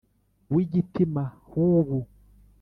[0.53, 1.97] W'igitima hubu